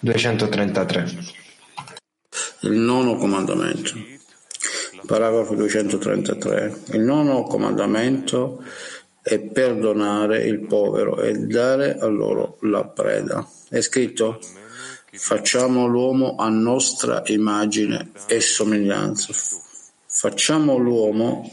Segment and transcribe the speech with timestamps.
[0.00, 1.06] 233.
[2.62, 3.94] Il nono comandamento.
[5.06, 6.80] Paragrafo 233.
[6.92, 8.64] Il nono comandamento
[9.22, 13.48] è perdonare il povero e dare a loro la preda.
[13.68, 14.40] È scritto
[15.12, 19.32] facciamo l'uomo a nostra immagine e somiglianza.
[20.06, 21.48] Facciamo l'uomo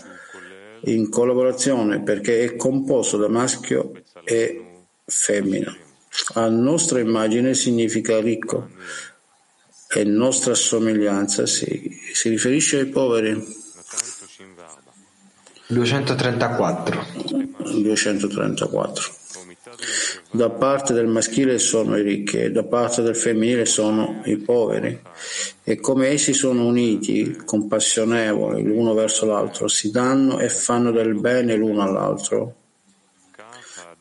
[0.85, 3.91] in collaborazione perché è composto da maschio
[4.23, 5.84] e femmina.
[6.35, 8.69] A nostra immagine significa ricco
[9.93, 13.63] e nostra somiglianza si, si riferisce ai poveri.
[15.67, 17.05] 234.
[17.81, 19.13] 234.
[20.31, 24.99] Da parte del maschile sono i ricchi e da parte del femminile sono i poveri.
[25.63, 31.55] E come essi sono uniti, compassionevoli l'uno verso l'altro, si danno e fanno del bene
[31.55, 32.64] l'uno all'altro,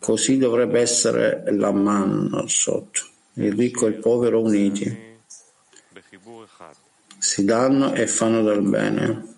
[0.04, 3.00] così dovrebbe essere la man sotto,
[3.36, 5.12] il ricco e il povero uniti.
[7.18, 9.32] Si danno e fanno del bene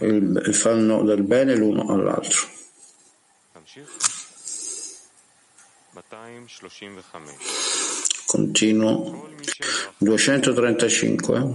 [0.00, 2.48] il, fanno del bene l'uno all'altro.
[8.28, 9.26] Continuo.
[9.96, 11.54] 235.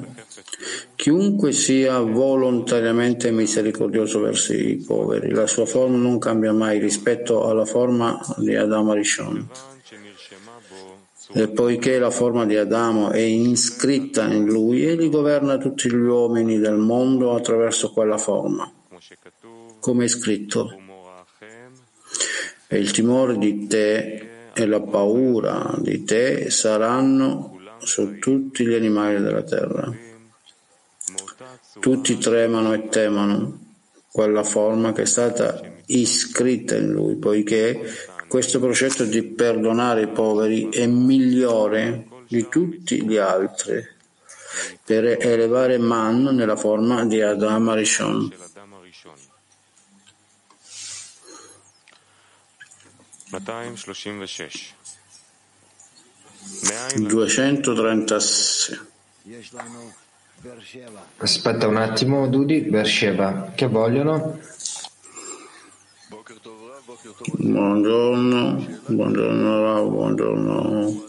[0.96, 7.66] Chiunque sia volontariamente misericordioso verso i poveri, la sua forma non cambia mai rispetto alla
[7.66, 9.50] forma di Adamo Rishon.
[11.34, 16.58] E poiché la forma di Adamo è iscritta in lui, egli governa tutti gli uomini
[16.58, 18.72] del mondo attraverso quella forma,
[19.80, 20.76] come è scritto.
[22.68, 29.22] E il timore di te e la paura di te saranno su tutti gli animali
[29.22, 29.92] della terra.
[31.80, 33.60] Tutti tremano e temono
[34.12, 37.82] quella forma che è stata iscritta in lui, poiché
[38.28, 43.84] questo progetto di perdonare i poveri è migliore di tutti gli altri
[44.86, 48.34] per elevare Man nella forma di Adam Arishon.
[56.96, 58.80] Duecenotrentasei.
[61.18, 64.40] Aspetta un attimo, Dudi, Bersheva, che vogliono?
[67.38, 71.06] Buongiorno, buongiorno Rav, buongiorno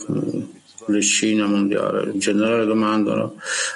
[0.87, 2.17] Lescina mondiale.
[2.17, 3.33] Generale domanda,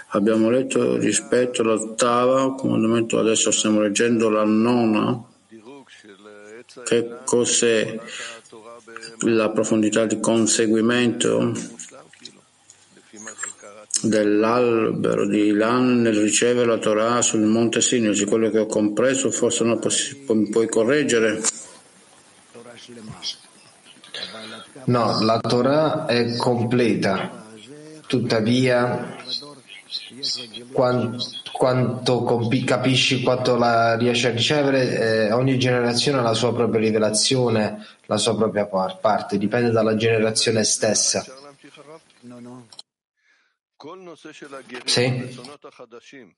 [0.09, 5.23] abbiamo letto rispetto all'ottava comandamento, adesso stiamo leggendo la nona.
[6.85, 7.99] Che cos'è
[9.21, 11.53] la profondità di conseguimento
[14.03, 18.25] dell'albero di Ilan nel ricevere la Torah sul monte Sinai?
[18.25, 19.79] Quello che ho compreso, forse non
[20.51, 21.41] puoi correggere?
[24.85, 27.47] No, la Torah è completa,
[28.07, 29.17] tuttavia
[30.73, 36.53] quanto, quanto compi, capisci quanto la riesci a ricevere, eh, ogni generazione ha la sua
[36.53, 41.25] propria rivelazione, la sua propria parte, dipende dalla generazione stessa.
[44.85, 45.37] Sì.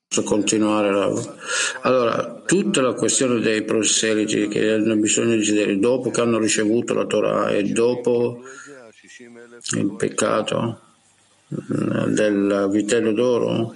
[0.07, 0.89] Posso continuare?
[1.81, 6.93] Allora, tutta la questione dei proseliti che hanno bisogno di desideri dopo che hanno ricevuto
[6.93, 8.41] la Torah e dopo
[9.71, 10.89] il peccato
[12.07, 13.75] del vitello d'oro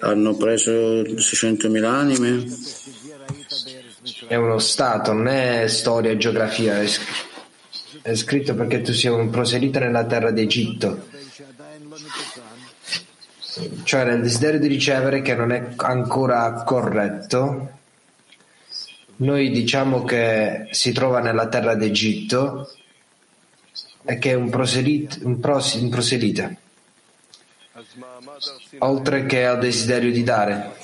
[0.00, 2.44] hanno preso 600.000 anime.
[4.28, 6.80] È uno stato, non è storia e geografia,
[8.02, 11.10] è scritto perché tu sia un proselita nella terra d'Egitto
[13.84, 17.70] cioè nel desiderio di ricevere che non è ancora corretto,
[19.16, 22.72] noi diciamo che si trova nella terra d'Egitto
[24.04, 26.56] e che è un, proselite, un, pros, un proselite,
[28.78, 30.76] oltre che al desiderio di dare.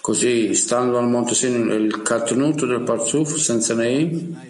[0.00, 4.48] Così, stando al Monte Sinai, il contenuto del Parzuf senza nei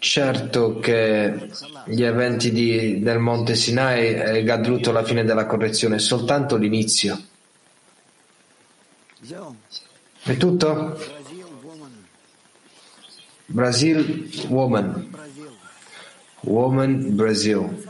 [0.00, 1.50] Certo che
[1.86, 7.20] gli eventi di, del Monte Sinai e Gadlut alla fine della correzione è soltanto l'inizio.
[10.22, 11.17] È tutto?
[13.48, 15.08] Brazil Woman.
[16.40, 17.86] Woman Brazil.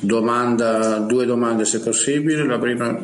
[0.00, 2.44] Domanda, due domande se possibile.
[2.44, 2.96] La prima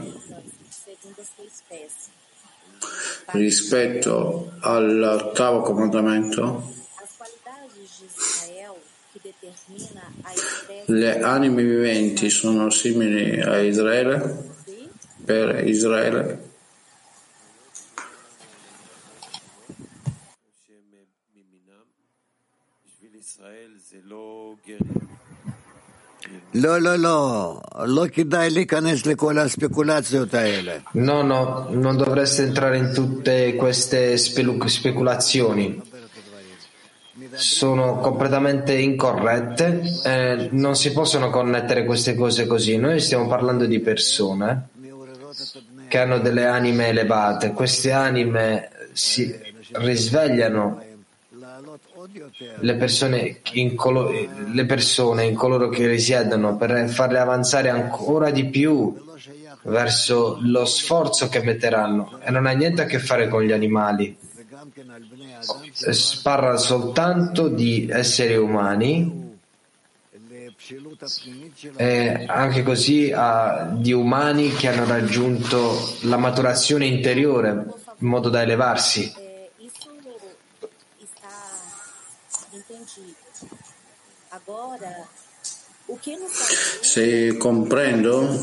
[3.32, 6.70] rispetto all'ottavo comandamento,
[10.85, 14.45] le anime viventi sono simili a Israele?
[15.25, 16.45] Per Israele?
[26.53, 30.77] לא, לא, לא, לא כדאי להיכנס לכל הספקולציות האלה.
[30.95, 35.81] No, no, non dovreste entrare in tutte queste spelu- speculazioni.
[37.34, 42.76] Sono completamente incorrette, eh, non si possono connettere queste cose così.
[42.76, 44.68] Noi stiamo parlando di persone
[45.88, 47.52] che hanno delle anime elevate.
[47.52, 49.34] Queste anime si
[49.72, 50.82] risvegliano
[52.60, 58.46] le persone, in colo- le persone in coloro che risiedono per farle avanzare ancora di
[58.46, 58.94] più
[59.64, 64.16] verso lo sforzo che metteranno e non ha niente a che fare con gli animali.
[66.22, 69.30] Parla soltanto di esseri umani
[71.76, 77.50] e anche così a, di umani che hanno raggiunto la maturazione interiore
[77.98, 79.12] in modo da elevarsi.
[86.80, 88.40] Se comprendo,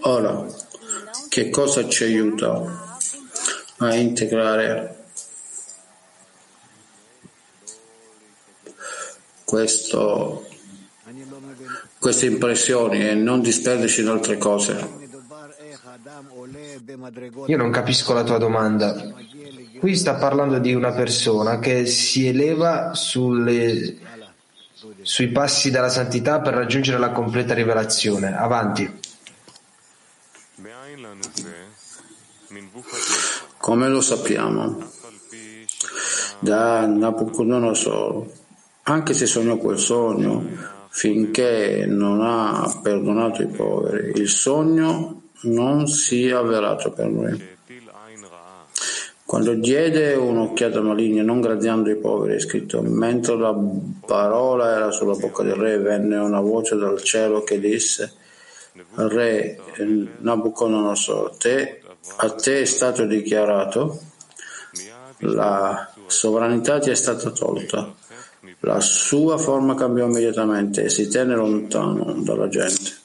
[0.00, 0.46] ora
[1.28, 2.97] che cosa ci aiuta
[3.78, 5.04] a integrare
[9.44, 10.46] questo,
[11.98, 15.06] queste impressioni e non disperderci in altre cose?
[17.46, 19.14] Io non capisco la tua domanda.
[19.78, 23.96] Qui sta parlando di una persona che si eleva sulle,
[25.02, 28.36] sui passi della santità per raggiungere la completa rivelazione.
[28.36, 29.00] Avanti.
[33.68, 34.78] Come lo sappiamo?
[36.38, 38.26] Da Nabucodonosor,
[38.84, 40.42] anche se sognò quel sogno,
[40.88, 47.46] finché non ha perdonato i poveri, il sogno non si è avverato per lui.
[49.26, 53.54] Quando diede un'occhiata maligna, non gradiando i poveri, è scritto, mentre la
[54.06, 58.14] parola era sulla bocca del re, venne una voce dal cielo che disse,
[58.94, 59.60] Re
[60.20, 61.82] Nabucodonosor, te,
[62.16, 64.00] a te è stato dichiarato,
[65.18, 67.94] la sovranità ti è stata tolta.
[68.60, 72.96] La sua forma cambiò immediatamente e si tenne lontano dalla gente.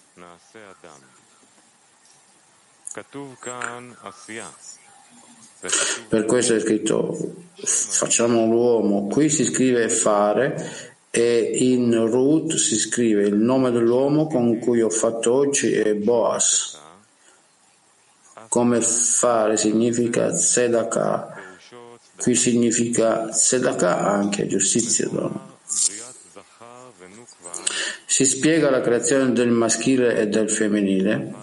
[6.09, 13.23] Per questo è scritto facciamo l'uomo, qui si scrive fare e in Ruth si scrive
[13.23, 16.79] il nome dell'uomo con cui ho fatto oggi è Boas.
[18.53, 21.41] Come fare significa Tzedakah,
[22.17, 25.55] qui significa Tzedakah anche giustizia donna.
[28.05, 31.33] Si spiega la creazione del maschile e del femminile,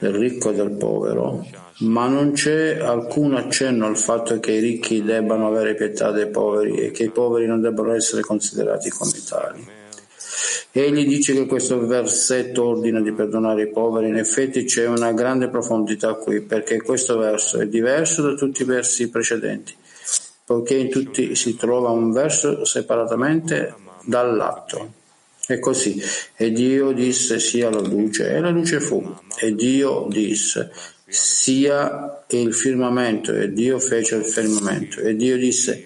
[0.00, 1.46] del ricco e del povero,
[1.78, 6.76] ma non c'è alcun accenno al fatto che i ricchi debbano avere pietà dei poveri
[6.76, 9.79] e che i poveri non debbano essere considerati come tali.
[10.72, 15.48] Egli dice che questo versetto ordina di perdonare i poveri, in effetti c'è una grande
[15.48, 19.74] profondità qui, perché questo verso è diverso da tutti i versi precedenti,
[20.44, 23.74] poiché in tutti si trova un verso separatamente
[24.04, 24.92] dall'atto.
[25.48, 26.00] E così,
[26.36, 29.02] e Dio disse sia la luce, e la luce fu,
[29.40, 30.70] e Dio disse
[31.04, 35.84] sia il firmamento, e Dio fece il firmamento, e Dio disse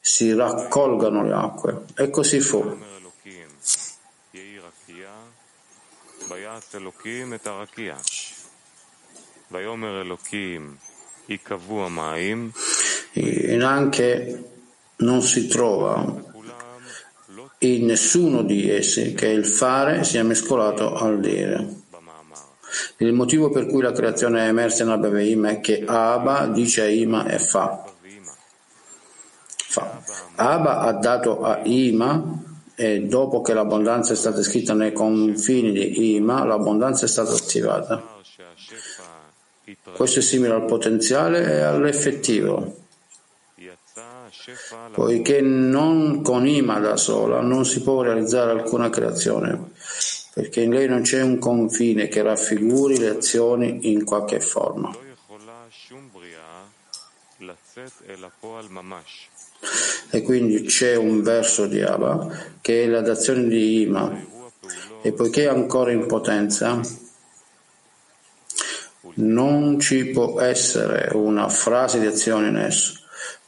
[0.00, 2.94] si raccolgano le acque, e così fu.
[13.12, 14.44] E anche
[14.96, 16.34] non si trova
[17.58, 21.84] in nessuno di essi che il fare sia mescolato al dire.
[22.98, 26.82] Il motivo per cui la creazione è emersa in Abba Veima è che Abba dice
[26.82, 27.84] a Ima e fa.
[29.68, 30.02] fa.
[30.34, 32.45] Abba ha dato a Ima
[32.76, 38.14] e dopo che l'abbondanza è stata scritta nei confini di Ima, l'abbondanza è stata attivata.
[39.94, 42.84] Questo è simile al potenziale e all'effettivo
[44.92, 49.72] poiché non con Ima da sola non si può realizzare alcuna creazione,
[50.32, 54.96] perché in lei non c'è un confine che raffiguri le azioni in qualche forma.
[60.10, 64.24] E quindi c'è un verso di Abba che è la d'azione di Ima,
[65.02, 66.80] e poiché è ancora in potenza,
[69.14, 73.04] non ci può essere una frase di azione in esso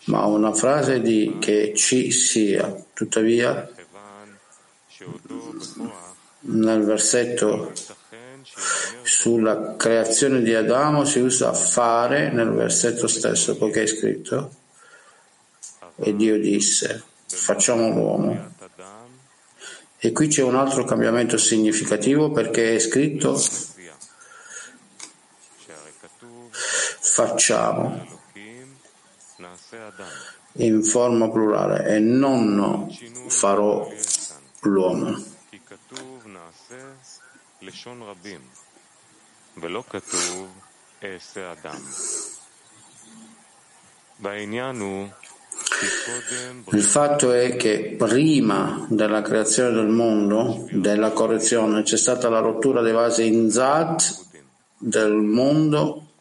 [0.08, 2.74] ma una frase di che ci sia.
[2.92, 3.70] Tuttavia,
[6.40, 7.72] Nel versetto
[9.02, 14.50] sulla creazione di Adamo si usa fare nel versetto stesso, poiché è scritto
[15.98, 18.54] e Dio disse facciamo l'uomo.
[19.98, 23.36] E qui c'è un altro cambiamento significativo perché è scritto
[27.00, 28.06] facciamo
[30.52, 32.94] in forma plurale e non
[33.28, 33.88] farò
[34.60, 35.36] l'uomo.
[46.72, 52.80] Il fatto è che prima della creazione del mondo, della correzione, c'è stata la rottura
[52.80, 54.02] dei vasi in Zad
[54.78, 56.12] del mondo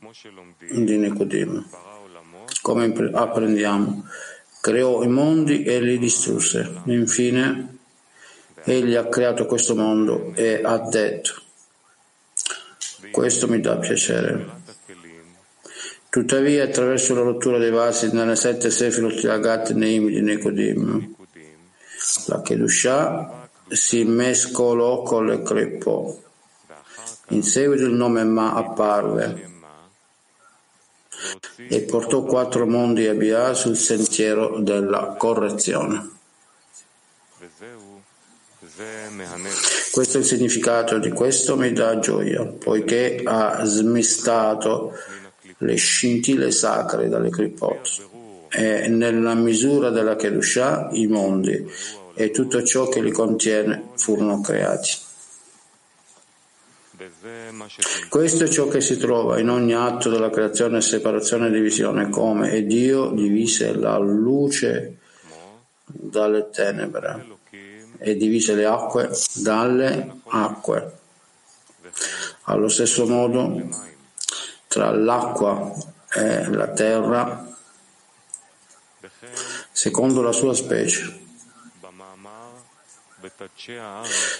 [0.71, 1.65] di Nicodim.
[2.61, 4.05] Come apprendiamo,
[4.61, 6.81] creò i mondi e li distrusse.
[6.85, 7.77] Infine,
[8.63, 11.41] egli ha creato questo mondo e ha detto,
[13.11, 14.65] questo mi dà piacere.
[16.17, 21.13] Tuttavia, attraverso la rottura dei vasi nelle sette Sefirot Agat Neim di Nicodim,
[22.25, 26.17] la Kedushah si mescolò con le Krepò.
[27.27, 29.47] In seguito il nome Ma apparve
[31.55, 36.15] e portò quattro mondi a Bia sul sentiero della correzione.
[39.91, 44.93] Questo è il significato di questo mi dà gioia, poiché ha smistato
[45.59, 48.09] le scintille sacre dalle clipot
[48.49, 51.65] e nella misura della Kedushah i mondi
[52.13, 55.05] e tutto ciò che li contiene furono creati.
[58.09, 62.51] Questo è ciò che si trova in ogni atto della creazione, separazione e divisione, come
[62.51, 64.97] e Dio divise la luce
[65.85, 67.25] dalle tenebre
[67.99, 70.91] e divise le acque dalle acque.
[72.43, 73.69] Allo stesso modo,
[74.77, 75.73] tra l'acqua
[76.13, 77.47] e la terra,
[79.71, 81.19] secondo la sua specie,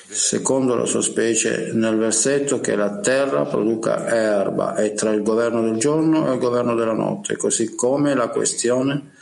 [0.08, 5.63] secondo la sua specie nel versetto che la terra produca erba e tra il governo
[5.63, 9.13] del giorno e il governo della notte, così come la questione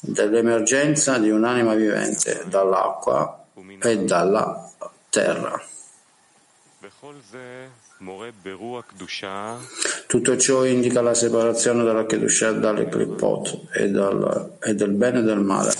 [0.00, 3.46] dell'emergenza di un'anima vivente dall'acqua
[3.80, 4.70] e dalla
[5.08, 5.58] terra.
[10.06, 15.22] Tutto ciò indica la separazione della Kedushah dalle Klippot e, dal, e del bene e
[15.22, 15.72] del male.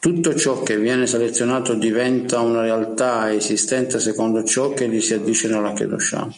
[0.00, 5.48] Tutto ciò che viene selezionato diventa una realtà esistente secondo ciò che gli si addice
[5.48, 6.28] nella Kedushah.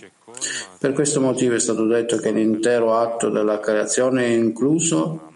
[0.78, 5.28] Per questo motivo è stato detto che l'intero atto della creazione è incluso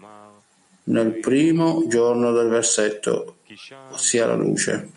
[0.85, 3.37] nel primo giorno del versetto,
[3.91, 4.89] ossia la luce,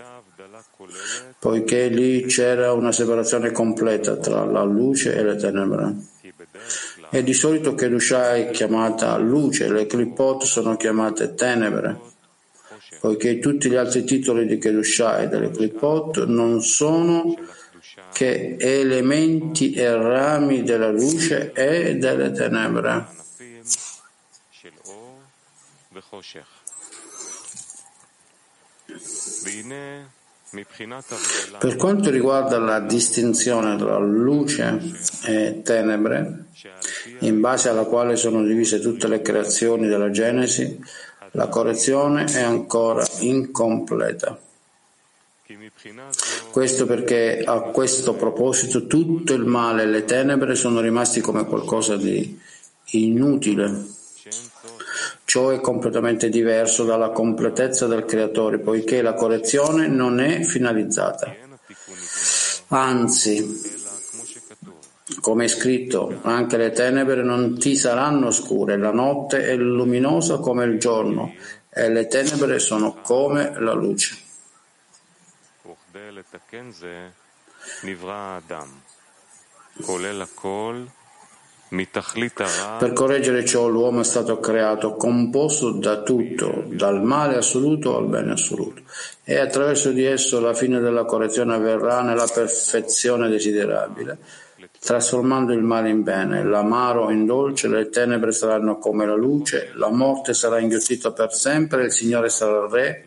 [1.38, 5.94] poiché lì c'era una separazione completa tra la luce e le tenebre.
[7.10, 11.98] E di solito Kedushah è chiamata luce, le Klippot sono chiamate tenebre,
[13.00, 17.34] poiché tutti gli altri titoli di Kedushah e delle Klippot non sono
[18.12, 23.06] che elementi e rami della luce e delle tenebre.
[31.58, 34.80] Per quanto riguarda la distinzione tra luce
[35.26, 36.46] e tenebre,
[37.20, 40.82] in base alla quale sono divise tutte le creazioni della Genesi,
[41.32, 44.38] la correzione è ancora incompleta.
[46.50, 51.96] Questo perché a questo proposito tutto il male e le tenebre sono rimasti come qualcosa
[51.96, 52.38] di
[52.92, 53.96] inutile.
[55.28, 61.36] Ciò è completamente diverso dalla completezza del creatore, poiché la correzione non è finalizzata.
[62.68, 63.60] Anzi,
[65.20, 70.64] come è scritto, anche le tenebre non ti saranno scure, la notte è luminosa come
[70.64, 71.34] il giorno
[71.68, 74.16] e le tenebre sono come la luce.
[82.78, 88.32] Per correggere ciò l'uomo è stato creato composto da tutto, dal male assoluto al bene
[88.32, 88.82] assoluto,
[89.24, 94.18] e attraverso di esso la fine della correzione avverrà nella perfezione desiderabile,
[94.80, 99.90] trasformando il male in bene, l'amaro in dolce, le tenebre saranno come la luce, la
[99.90, 103.04] morte sarà inghiottita per sempre, il Signore sarà re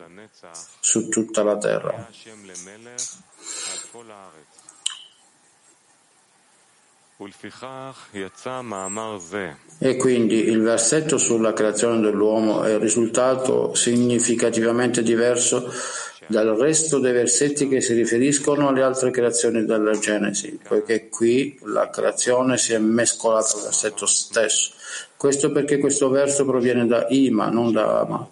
[0.80, 2.08] su tutta la terra.
[9.78, 15.70] E quindi il versetto sulla creazione dell'uomo è risultato significativamente diverso
[16.26, 21.90] dal resto dei versetti che si riferiscono alle altre creazioni della Genesi, poiché qui la
[21.90, 24.72] creazione si è mescolata al versetto stesso.
[25.16, 28.28] Questo perché questo verso proviene da Ima, non da Ama.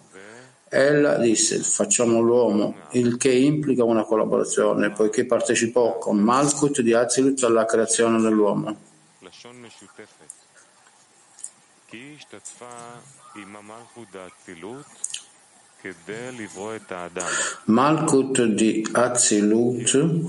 [0.73, 7.43] Ella disse facciamo l'uomo, il che implica una collaborazione, poiché partecipò con Malkut di Azilut
[7.43, 8.77] alla creazione dell'uomo.
[17.65, 20.19] Malkut di Azilut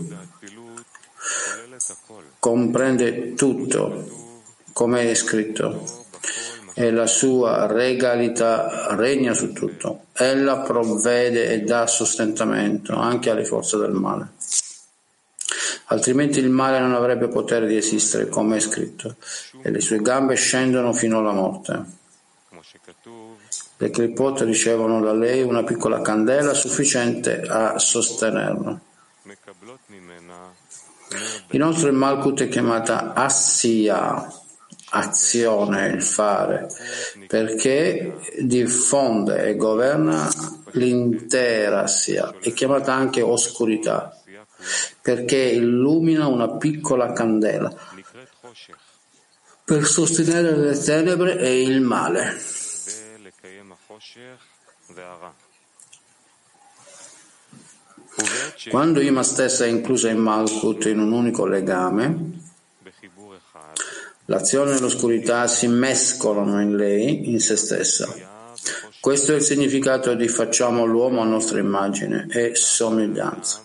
[2.40, 4.40] comprende tutto,
[4.72, 6.01] come è scritto
[6.74, 10.06] e la sua regalità regna su tutto.
[10.12, 14.28] Ella provvede e dà sostentamento anche alle forze del male.
[15.86, 19.16] Altrimenti il male non avrebbe potere di esistere, come è scritto,
[19.62, 21.84] e le sue gambe scendono fino alla morte.
[23.76, 28.80] Le clipot ricevono da lei una piccola candela sufficiente a sostenerlo.
[31.50, 34.32] Inoltre il Malkut è chiamata Assia,
[34.94, 36.68] azione, il fare,
[37.26, 40.30] perché diffonde e governa
[40.72, 44.20] l'intera sia, è chiamata anche oscurità,
[45.00, 47.74] perché illumina una piccola candela
[49.64, 52.36] per sostenere le tenebre e il male.
[58.68, 62.51] Quando Ima stessa è inclusa in Malkut in un unico legame,
[64.26, 68.12] L'azione e l'oscurità si mescolano in lei, in se stessa.
[69.00, 73.62] Questo è il significato di facciamo l'uomo a nostra immagine e somiglianza.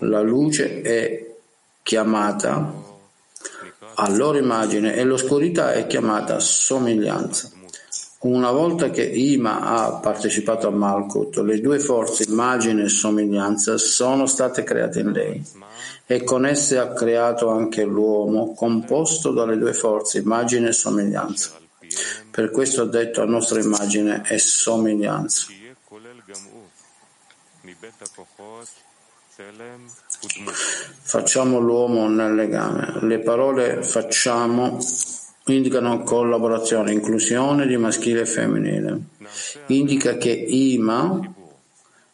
[0.00, 1.34] La luce è
[1.82, 2.86] chiamata
[3.94, 7.52] a loro immagine e l'oscurità è chiamata somiglianza.
[8.20, 14.26] Una volta che Ima ha partecipato a Malkut, le due forze immagine e somiglianza sono
[14.26, 15.40] state create in lei
[16.04, 21.52] e con esse ha creato anche l'uomo, composto dalle due forze, immagine e somiglianza.
[22.30, 25.46] Per questo ha detto a nostra immagine e somiglianza.
[31.02, 32.98] Facciamo l'uomo nel legame.
[33.02, 34.80] Le parole facciamo
[35.52, 39.00] indicano collaborazione, inclusione di maschile e femminile.
[39.66, 41.34] Indica che Ima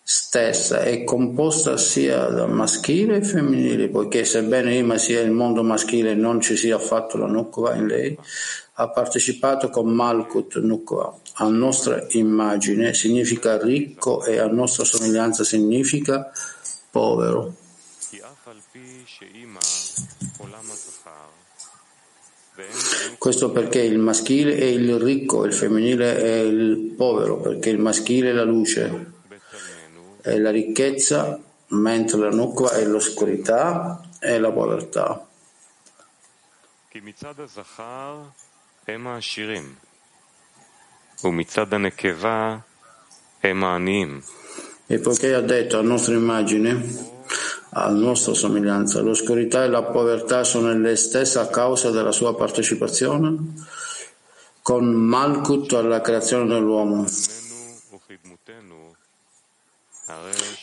[0.07, 6.11] stessa è composta sia da maschile e femminile, poiché sebbene Ima sia il mondo maschile
[6.11, 8.19] e non ci sia affatto la Nukva in lei,
[8.75, 11.21] ha partecipato con Malkut Nukva.
[11.35, 16.31] A nostra immagine significa ricco e a nostra somiglianza significa
[16.91, 17.55] povero.
[23.19, 28.31] Questo perché il maschile è il ricco, il femminile è il povero, perché il maschile
[28.31, 29.13] è la luce,
[30.21, 35.27] è la ricchezza, mentre la nukva è l'oscurità e la povertà.
[44.87, 47.13] E poiché ha detto a nostra immagine,
[47.77, 53.53] a nostra somiglianza, l'oscurità e la povertà sono le stesse causa della sua partecipazione
[54.63, 57.05] con Malkut alla creazione dell'uomo.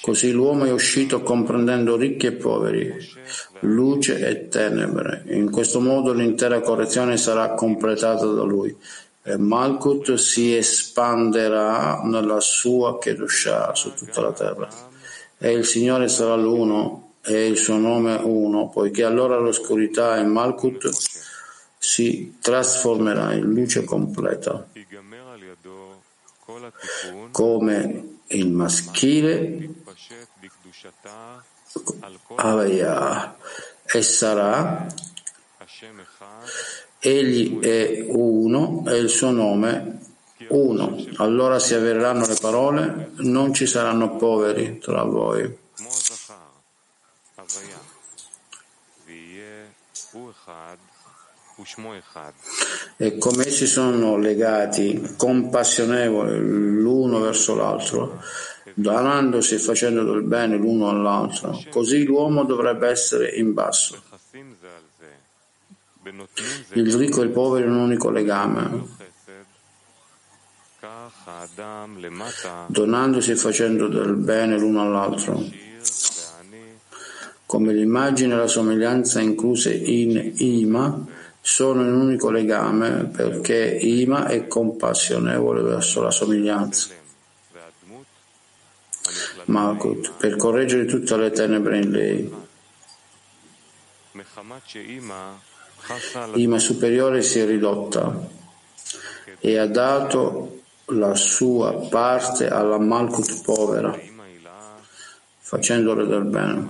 [0.01, 2.95] Così l'uomo è uscito comprendendo ricchi e poveri,
[3.61, 5.23] luce e tenebre.
[5.27, 8.75] In questo modo l'intera correzione sarà completata da lui
[9.23, 14.90] e Malkut si espanderà nella sua Kedushah su tutta la terra.
[15.43, 20.87] E il Signore sarà l'uno e il suo nome uno, poiché allora l'oscurità e Malkut
[21.79, 24.67] si trasformerà in luce completa.
[27.31, 29.69] Come il maschile
[32.35, 33.35] Avaya
[33.83, 34.85] e sarà
[36.99, 40.10] egli è uno e il suo nome
[40.51, 40.95] uno.
[41.17, 45.59] Allora si avvereranno le parole, non ci saranno poveri tra voi.
[52.97, 58.21] E come essi sono legati, compassionevoli l'uno verso l'altro,
[58.73, 64.01] donandosi e facendo del bene l'uno all'altro, così l'uomo dovrebbe essere in basso.
[66.73, 69.00] Il ricco e il povero in un unico legame,
[72.67, 75.43] donandosi e facendo del bene l'uno all'altro.
[77.45, 81.05] come l'immagine e la somiglianza incluse in Ima
[81.41, 86.89] sono in un unico legame perché Ima è compassionevole verso la somiglianza.
[89.45, 92.33] Malkut, per correggere tutte le tenebre in lei.
[96.35, 98.29] Ima superiore si è ridotta
[99.39, 100.60] e ha dato
[100.91, 103.97] la sua parte alla Malkut povera,
[105.39, 106.69] facendole del bene.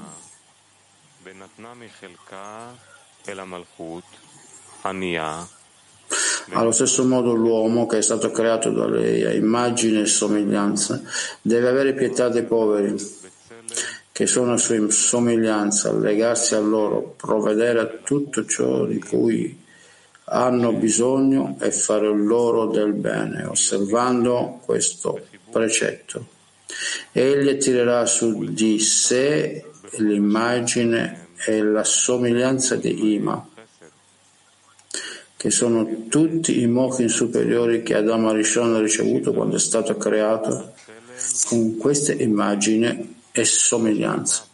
[6.53, 11.01] Allo stesso modo l'uomo, che è stato creato da lei a immagine e somiglianza,
[11.41, 12.95] deve avere pietà dei poveri,
[14.11, 19.60] che sono a sua somiglianza, legarsi a loro, provvedere a tutto ciò di cui
[20.31, 25.19] hanno bisogno e fare loro del bene, osservando questo
[25.51, 26.25] precetto.
[27.11, 29.65] Egli attirerà su di sé
[29.97, 33.45] l'immagine e la somiglianza di Ima
[35.35, 40.73] che sono tutti i mochi superiori che Adamo Arishon ha ricevuto quando è stato creato
[41.47, 44.50] con queste immagini e somiglianze.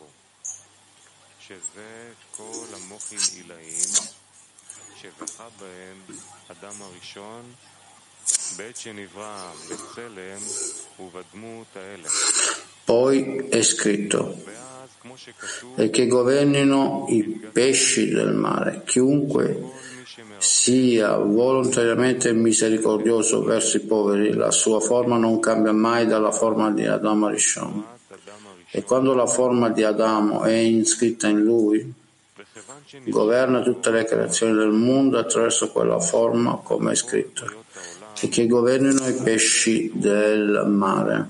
[12.83, 14.35] Poi è scritto
[15.75, 19.61] e che governino i pesci del mare, chiunque
[20.39, 26.85] sia volontariamente misericordioso verso i poveri, la sua forma non cambia mai dalla forma di
[26.85, 27.85] Adamo Rishon.
[28.71, 31.93] E quando la forma di Adamo è iscritta in lui,
[33.05, 37.63] governa tutte le creazioni del mondo attraverso quella forma, come è scritto,
[38.19, 41.29] e che governino i pesci del mare.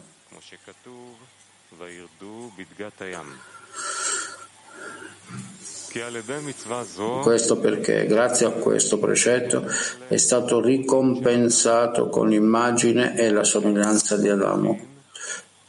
[7.21, 9.65] Questo perché, grazie a questo precetto,
[10.07, 14.96] è stato ricompensato con l'immagine e la somiglianza di Adamo.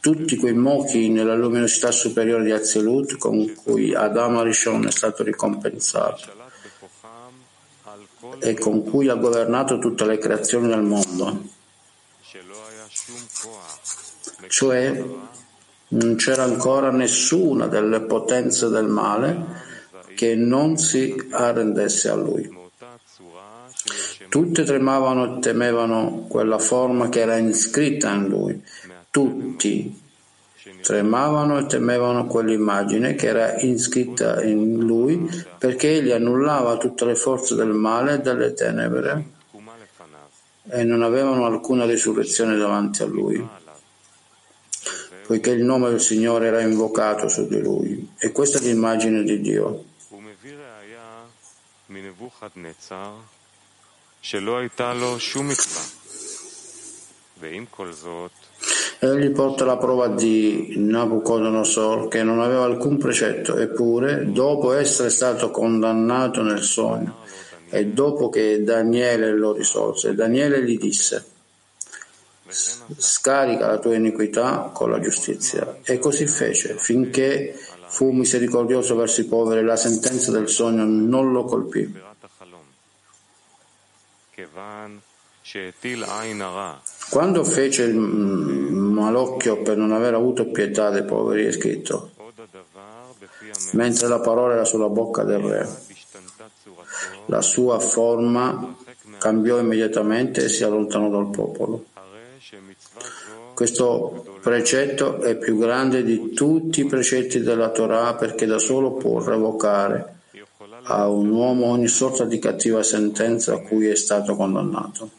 [0.01, 6.37] Tutti quei mochi nella luminosità superiore di Azilut con cui Adamo Arishon è stato ricompensato
[8.39, 11.43] e con cui ha governato tutte le creazioni del mondo.
[14.47, 15.03] Cioè,
[15.89, 19.67] non c'era ancora nessuna delle potenze del male
[20.15, 22.57] che non si arrendesse a lui.
[24.29, 28.63] Tutti tremavano e temevano quella forma che era iscritta in lui.
[29.11, 30.01] Tutti
[30.81, 37.55] tremavano e temevano quell'immagine che era iscritta in lui perché egli annullava tutte le forze
[37.55, 39.37] del male e delle tenebre
[40.69, 43.47] e non avevano alcuna risurrezione davanti a lui
[45.29, 49.39] poiché il nome del Signore era invocato su di lui e questa è l'immagine di
[49.39, 49.85] Dio.
[59.01, 65.51] Egli porta la prova di Nabucodonosor che non aveva alcun precetto, eppure, dopo essere stato
[65.51, 67.17] condannato nel sogno
[67.69, 71.37] e dopo che Daniele lo risolse, Daniele gli disse
[72.49, 75.77] scarica la tua iniquità con la giustizia.
[75.83, 77.57] E così fece, finché
[77.87, 82.07] fu misericordioso verso i poveri, la sentenza del sogno non lo colpì.
[87.09, 87.95] Quando fece il
[88.99, 92.11] malocchio per non aver avuto pietà dei poveri, è scritto,
[93.73, 95.69] mentre la parola era sulla bocca del re,
[97.27, 98.75] la sua forma
[99.17, 101.85] cambiò immediatamente e si allontanò dal popolo.
[103.53, 109.21] Questo precetto è più grande di tutti i precetti della Torah perché da solo può
[109.21, 110.15] revocare
[110.83, 115.09] a un uomo ogni sorta di cattiva sentenza a cui è stato condannato.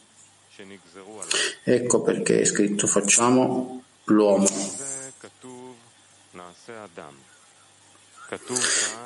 [1.63, 4.47] Ecco perché è scritto facciamo l'uomo.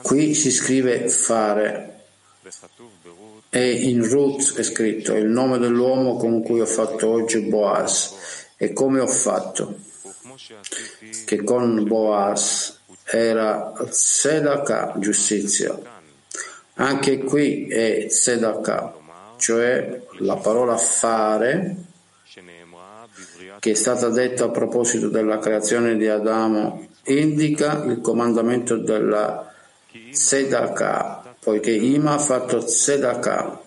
[0.03, 1.95] Qui si scrive fare
[3.49, 8.73] e in Ruth è scritto il nome dell'uomo con cui ho fatto oggi Boaz e
[8.73, 9.79] come ho fatto,
[11.25, 15.79] che con Boaz era Tzedakah, giustizia.
[16.75, 18.95] Anche qui è Tzedakah,
[19.37, 21.77] cioè la parola fare,
[23.64, 29.50] che è stata detta a proposito della creazione di Adamo, indica il comandamento della
[30.11, 33.62] Tzedakah, poiché Ima ha fatto Tzedakah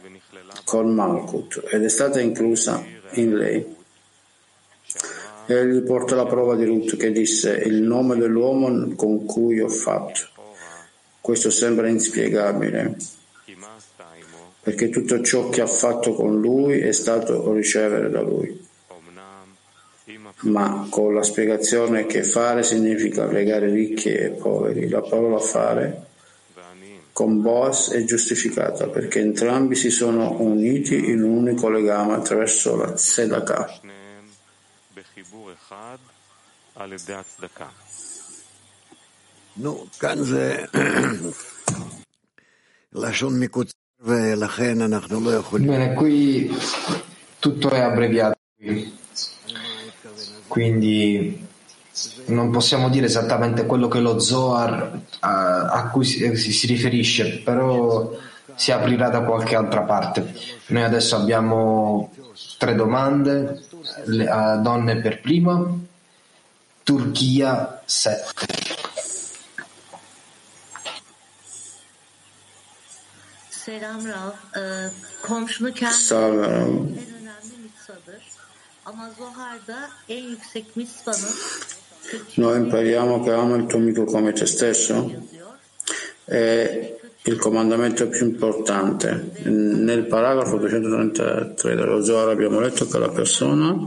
[0.66, 3.76] con Malkut ed è stata inclusa in lei.
[5.48, 10.28] Egli porta la prova di Ruth che disse il nome dell'uomo con cui ho fatto.
[11.20, 12.98] Questo sembra inspiegabile,
[14.62, 18.67] perché tutto ciò che ha fatto con lui è stato ricevere da lui
[20.42, 24.88] ma con la spiegazione che fare significa legare ricchi e poveri.
[24.88, 26.06] La parola fare
[27.12, 32.92] con Boas è giustificata perché entrambi si sono uniti in un unico legame attraverso la
[32.94, 33.80] tzedakah.
[39.54, 40.70] No, canze...
[45.66, 46.56] Bene, qui
[47.40, 48.38] tutto è abbreviato
[50.48, 51.46] quindi
[52.26, 58.12] non possiamo dire esattamente quello che lo Zohar a, a cui si, si, riferisce, però
[58.56, 60.34] si aprirà da qualche altra parte.
[60.68, 62.14] Noi adesso abbiamo
[62.58, 63.64] tre domande,
[64.06, 65.66] le, a donne per prima,
[66.84, 68.68] Turchia 7.
[73.68, 74.34] Selam Rav.
[74.56, 74.90] Ee,
[75.22, 77.17] komşunu kendi Salve.
[82.36, 85.28] Noi impariamo che ama il tuo amico come te stesso
[86.24, 89.32] è il comandamento più importante.
[89.44, 93.78] Nel paragrafo 233 dello Zohar abbiamo letto che la persona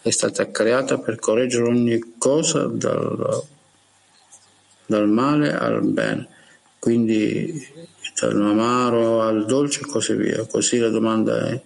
[0.00, 3.42] è stata creata per correggere ogni cosa dal,
[4.86, 6.26] dal male al bene,
[6.78, 7.68] quindi
[8.18, 10.46] dall'amaro al dolce e così via.
[10.46, 11.60] Così la domanda è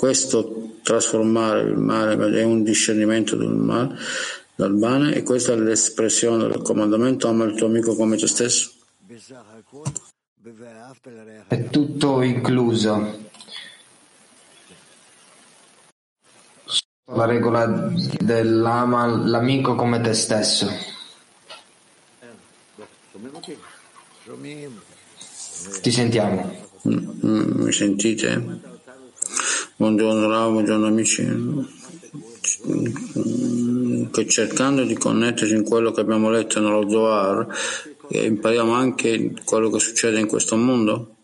[0.00, 3.98] questo trasformare il male è un discernimento del male
[4.54, 8.70] dal bene e questa è l'espressione del comandamento ama il tuo amico come te stesso
[11.48, 13.28] È tutto incluso.
[17.04, 20.66] La regola dell'ama l'amico come te stesso.
[25.82, 26.68] Ti sentiamo.
[26.88, 28.78] Mm, mm, mi sentite?
[29.80, 31.26] Buongiorno Rav, buongiorno amici.
[34.10, 37.46] Che cercando di connetterci in quello che abbiamo letto nello Zohar,
[38.08, 41.14] impariamo anche quello che succede in questo mondo?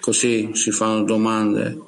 [0.00, 1.78] Così si fanno domande.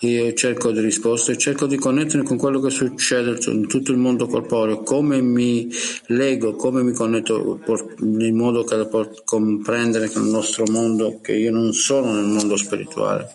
[0.00, 4.26] Io cerco di risposte cerco di connettermi con quello che succede in tutto il mondo
[4.26, 5.70] corporeo, come mi
[6.08, 7.58] lego, come mi connetto
[8.00, 13.34] in modo che posso comprendere nel nostro mondo, che io non sono nel mondo spirituale.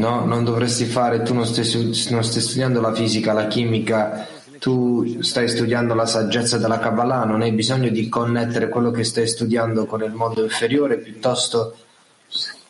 [0.00, 1.70] No, non dovresti fare, tu non stai,
[2.08, 4.26] non stai studiando la fisica, la chimica,
[4.58, 9.28] tu stai studiando la saggezza della Kabbalah, non hai bisogno di connettere quello che stai
[9.28, 11.76] studiando con il mondo inferiore, piuttosto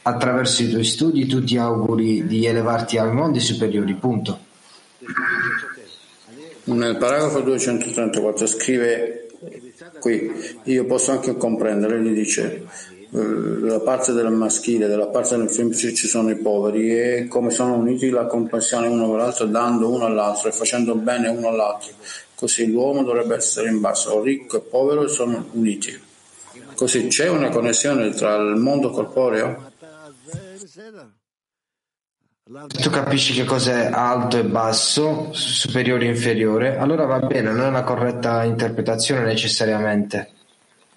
[0.03, 4.39] attraverso i tuoi studi tu ti auguri di elevarti ai mondi superiori, punto.
[6.65, 9.27] Nel paragrafo 234 scrive
[10.01, 10.33] qui,
[10.65, 12.67] io posso anche comprendere, gli dice,
[13.11, 17.75] dalla parte del maschile, dalla parte del femminile ci sono i poveri e come sono
[17.75, 21.93] uniti la compassione uno con l'altro, dando uno all'altro e facendo bene uno all'altro.
[22.35, 25.99] Così l'uomo dovrebbe essere in basso, ricco e povero sono uniti.
[26.75, 29.69] Così c'è una connessione tra il mondo corporeo
[32.67, 37.69] Tu capisci che cos'è alto e basso, superiore e inferiore, allora va bene, non è
[37.69, 40.40] una corretta interpretazione necessariamente.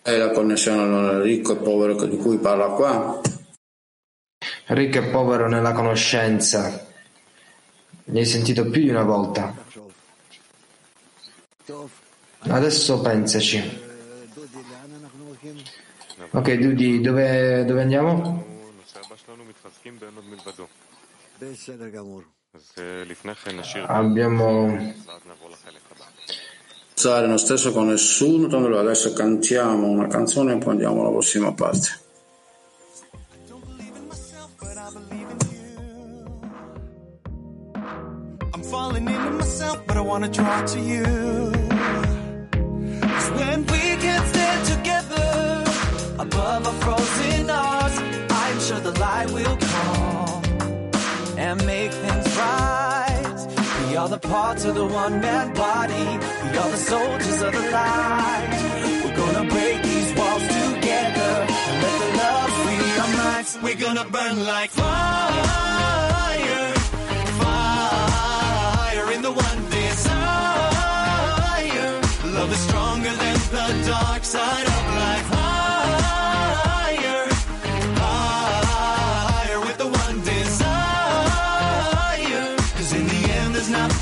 [0.04, 3.22] È la connessione al ricco e povero di cui parla qua.
[4.66, 6.86] Ricco e povero nella conoscenza.
[8.04, 9.56] Li hai sentito più di una volta.
[12.40, 13.82] Adesso pensaci.
[16.32, 18.46] Ok, Dudi, dove, dove andiamo?
[23.88, 24.94] Abbiamo
[27.04, 31.52] Stare lo stesso con nessuno, tanto adesso cantiamo una canzone e poi andiamo alla prossima
[31.52, 31.90] parte.
[38.70, 41.04] Falling into myself, but I wanna draw to you.
[43.02, 45.62] 'Cause when we can stand together
[46.20, 50.42] above our frozen hearts, I'm sure the light will come
[51.38, 52.93] and make things right.
[53.94, 55.94] We are the parts of the one man body.
[55.94, 58.50] We are the soldiers of the light.
[59.06, 63.52] We're gonna break these walls together and let the love free our minds.
[63.62, 66.74] We're gonna burn like fire,
[67.44, 71.12] fire in the one desire.
[72.34, 74.93] Love is stronger than the dark side of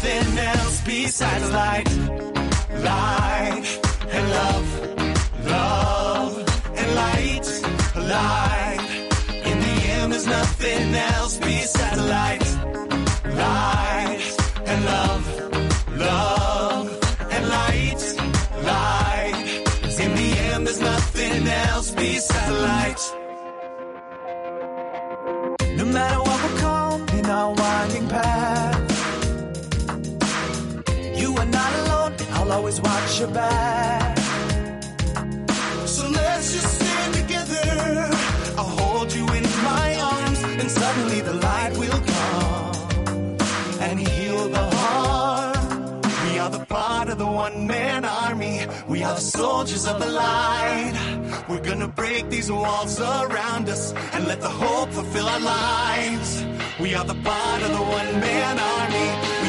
[0.04, 1.88] nothing else besides light,
[2.84, 4.68] light and love,
[5.46, 6.38] love
[6.76, 7.48] and light,
[7.96, 8.80] light.
[9.46, 12.46] In the end, there's nothing else besides light,
[13.26, 14.24] light
[14.66, 15.24] and love,
[15.98, 16.88] love
[17.30, 18.02] and light,
[18.64, 20.00] light.
[20.00, 23.02] In the end, there's nothing else besides light.
[25.78, 28.40] No matter what will come in our winding path.
[32.62, 34.17] Always watch your back.
[35.88, 37.65] So let's just stand together.
[38.56, 39.43] I'll hold you in
[39.74, 43.38] my arms, and suddenly the light will come
[43.88, 45.58] and heal the heart.
[46.26, 48.67] We are the part of the one man army.
[48.88, 50.93] We are the soldiers of the light.
[51.50, 56.45] We're gonna break these walls around us and let the hope fulfill our lives.
[56.80, 59.40] We are the part of the one man army.